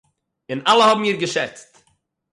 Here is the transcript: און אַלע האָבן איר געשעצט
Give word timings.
און 0.49 0.59
אַלע 0.71 0.83
האָבן 0.87 1.05
איר 1.07 1.17
געשעצט 1.23 1.69